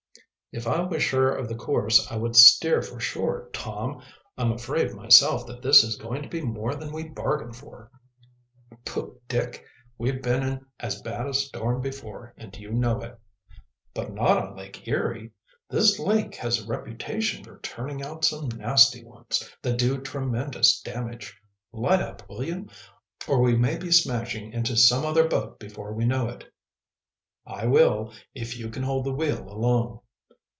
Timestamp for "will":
22.27-22.43, 27.67-28.11